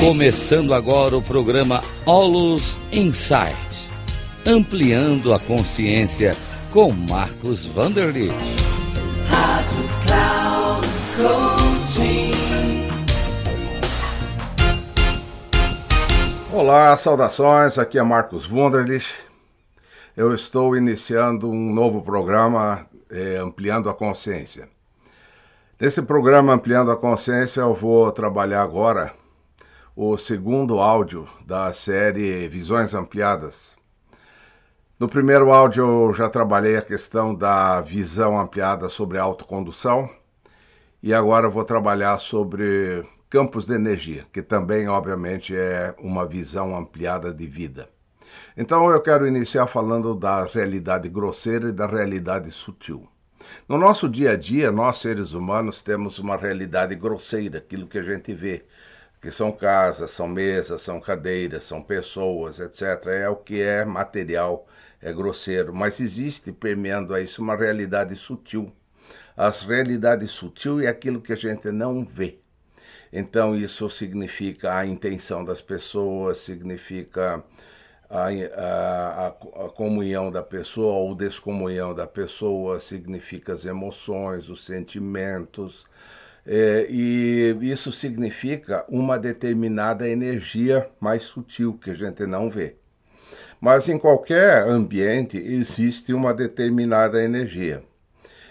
[0.00, 3.90] Começando agora o programa Olus Insight,
[4.46, 6.32] ampliando a consciência
[6.72, 8.32] com Marcos Vanderlit.
[9.28, 12.30] Rádio Cloud Coaching.
[16.50, 17.76] Olá, saudações.
[17.76, 19.12] Aqui é Marcos Wunderlich.
[20.16, 24.66] Eu estou iniciando um novo programa é, Ampliando a Consciência.
[25.78, 29.19] Nesse programa Ampliando a Consciência, eu vou trabalhar agora
[29.96, 33.74] o segundo áudio da série Visões Ampliadas.
[34.98, 40.08] No primeiro áudio, eu já trabalhei a questão da visão ampliada sobre autocondução
[41.02, 47.32] e agora vou trabalhar sobre campos de energia, que também, obviamente, é uma visão ampliada
[47.32, 47.88] de vida.
[48.56, 53.08] Então, eu quero iniciar falando da realidade grosseira e da realidade sutil.
[53.68, 58.02] No nosso dia a dia, nós seres humanos temos uma realidade grosseira, aquilo que a
[58.02, 58.64] gente vê,
[59.20, 63.06] que são casas, são mesas, são cadeiras, são pessoas, etc.
[63.08, 64.66] É o que é material,
[65.00, 68.72] é grosseiro, mas existe permeando a isso uma realidade sutil.
[69.36, 72.38] As realidades sutil é aquilo que a gente não vê.
[73.12, 77.42] Então isso significa a intenção das pessoas, significa
[78.08, 85.86] a, a, a, comunhão da pessoa ou descomunhão da pessoa, significa as emoções, os sentimentos,
[86.46, 92.76] é, e isso significa uma determinada energia mais sutil que a gente não vê.
[93.60, 97.82] Mas em qualquer ambiente existe uma determinada energia.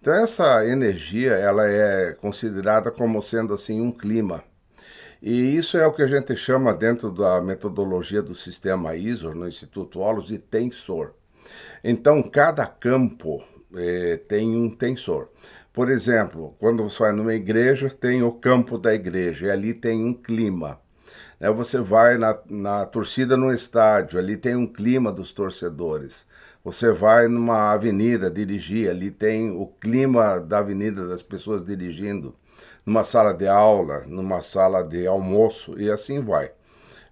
[0.00, 4.44] Então essa energia ela é considerada como sendo assim um clima.
[5.22, 9.46] E isso é o que a gente chama dentro da metodologia do sistema ISO, no
[9.46, 11.12] Instituto Olos, de tensor.
[11.84, 13.44] Então, cada campo
[13.76, 15.28] eh, tem um tensor.
[15.72, 20.04] Por exemplo, quando você vai numa igreja, tem o campo da igreja, e ali tem
[20.04, 20.80] um clima.
[21.38, 21.50] Né?
[21.50, 26.26] Você vai na, na torcida no estádio, ali tem um clima dos torcedores.
[26.64, 32.34] Você vai numa avenida dirigir, ali tem o clima da avenida das pessoas dirigindo
[32.84, 36.52] numa sala de aula, numa sala de almoço e assim vai.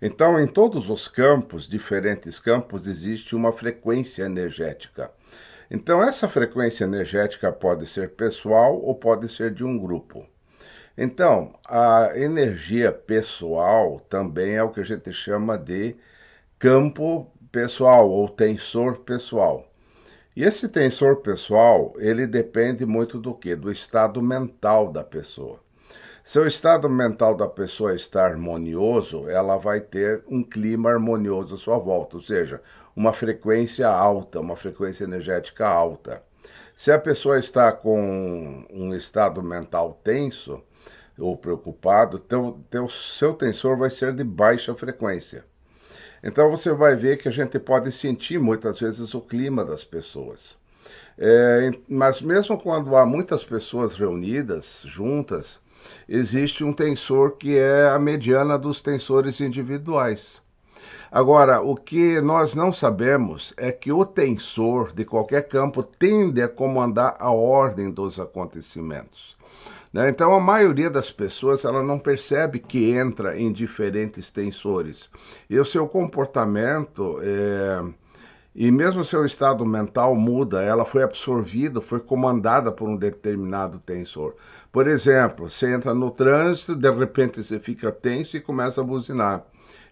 [0.00, 5.10] Então, em todos os campos, diferentes campos, existe uma frequência energética.
[5.70, 10.26] Então, essa frequência energética pode ser pessoal ou pode ser de um grupo.
[10.96, 15.96] Então, a energia pessoal também é o que a gente chama de
[16.58, 19.64] campo pessoal ou tensor pessoal.
[20.34, 23.54] E esse tensor pessoal, ele depende muito do que?
[23.54, 25.60] Do estado mental da pessoa.
[26.28, 31.56] Se o estado mental da pessoa está harmonioso, ela vai ter um clima harmonioso à
[31.56, 32.61] sua volta, ou seja,
[32.94, 36.22] uma frequência alta, uma frequência energética alta.
[36.77, 40.62] Se a pessoa está com um estado mental tenso
[41.19, 45.47] ou preocupado, teu, teu, seu tensor vai ser de baixa frequência.
[46.22, 50.59] Então você vai ver que a gente pode sentir muitas vezes o clima das pessoas.
[51.16, 55.59] É, mas mesmo quando há muitas pessoas reunidas, juntas,
[56.09, 60.43] existe um tensor que é a mediana dos tensores individuais.
[61.11, 66.49] Agora, o que nós não sabemos é que o tensor de qualquer campo tende a
[66.49, 69.37] comandar a ordem dos acontecimentos.
[69.93, 70.11] Né?
[70.11, 75.09] Então, a maioria das pessoas ela não percebe que entra em diferentes tensores.
[75.49, 78.07] E o seu comportamento é...
[78.60, 84.34] e mesmo seu estado mental muda, ela foi absorvida, foi comandada por um determinado tensor.
[84.72, 89.44] Por exemplo, você entra no trânsito, de repente você fica tenso e começa a buzinar.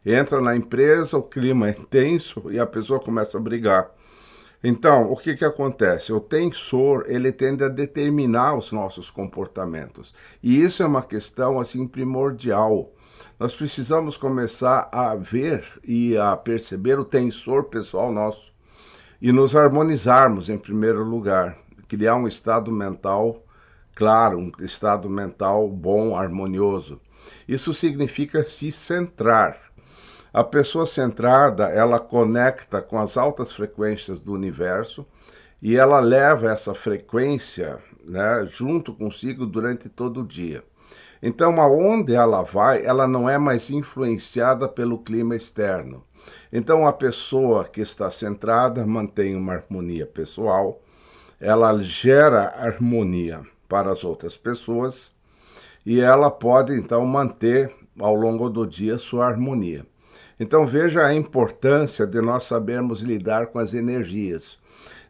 [0.04, 3.88] Entra na empresa, o clima é tenso e a pessoa começa a brigar.
[4.64, 6.12] Então, o que, que acontece?
[6.12, 10.12] O tensor, ele tende a determinar os nossos comportamentos.
[10.42, 12.92] E isso é uma questão, assim, primordial.
[13.38, 18.55] Nós precisamos começar a ver e a perceber o tensor pessoal nosso
[19.26, 21.58] e nos harmonizarmos, em primeiro lugar.
[21.88, 23.42] Criar um estado mental
[23.92, 27.00] claro, um estado mental bom, harmonioso.
[27.48, 29.58] Isso significa se centrar
[30.32, 35.04] a pessoa centrada, ela conecta com as altas frequências do universo
[35.60, 40.62] e ela leva essa frequência né, junto consigo durante todo o dia.
[41.20, 46.04] Então, aonde ela vai, ela não é mais influenciada pelo clima externo.
[46.52, 50.80] Então, a pessoa que está centrada mantém uma harmonia pessoal,
[51.40, 55.10] ela gera harmonia para as outras pessoas
[55.84, 59.86] e ela pode então manter ao longo do dia sua harmonia.
[60.38, 64.58] Então veja a importância de nós sabermos lidar com as energias,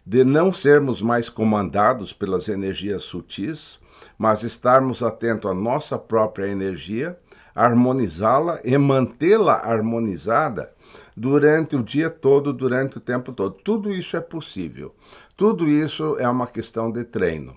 [0.05, 3.81] de não sermos mais comandados pelas energias sutis,
[4.17, 7.19] mas estarmos atentos à nossa própria energia,
[7.55, 10.73] harmonizá-la e mantê-la harmonizada
[11.17, 13.57] durante o dia todo, durante o tempo todo.
[13.65, 14.95] Tudo isso é possível.
[15.37, 17.57] Tudo isso é uma questão de treino.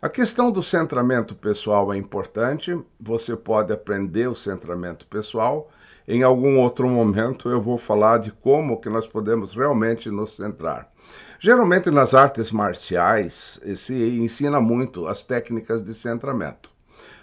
[0.00, 2.78] A questão do centramento pessoal é importante.
[3.00, 5.70] Você pode aprender o centramento pessoal.
[6.06, 10.90] Em algum outro momento eu vou falar de como que nós podemos realmente nos centrar.
[11.38, 16.70] Geralmente nas artes marciais se ensina muito as técnicas de centramento.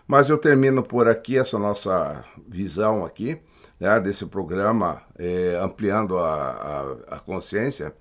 [0.07, 3.39] Mas eu termino por aqui essa nossa visão aqui
[3.79, 7.93] né, desse programa é, ampliando a, a, a consciência,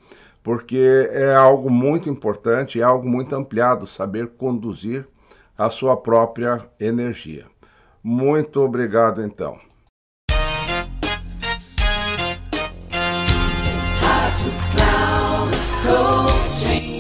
[0.43, 5.07] porque é algo muito importante, é algo muito ampliado saber conduzir
[5.57, 7.45] a sua própria energia.
[8.03, 9.59] Muito obrigado então.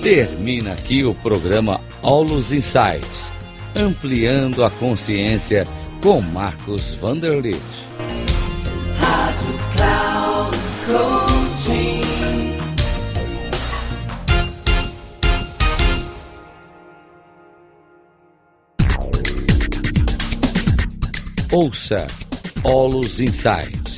[0.02, 3.30] Termina aqui o programa Aulos Insights,
[3.76, 5.64] ampliando a consciência
[6.02, 7.87] com Marcos Vanderlitt.
[9.78, 12.00] Cloud Coaching.
[21.52, 22.06] Ouça
[22.64, 23.96] Olus Insights,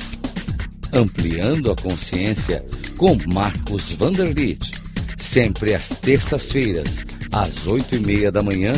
[0.93, 2.63] ampliando a consciência
[2.95, 4.71] com Marcos Vanderlitt.
[5.17, 8.73] Sempre às terças-feiras, às oito e meia da manhã,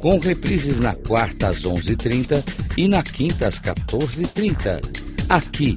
[0.00, 2.44] com reprises na quarta às onze e trinta
[2.76, 4.80] e na quinta às quatorze e trinta,
[5.28, 5.76] aqui